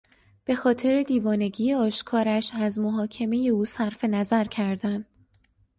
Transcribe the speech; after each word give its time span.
به 0.45 0.55
خاطر 0.55 1.03
دیوانگی 1.03 1.73
آشکارش 1.73 2.51
از 2.53 2.79
محاکمهی 2.79 3.49
او 3.49 3.65
صرفنظر 3.65 4.43
کردند. 4.43 5.05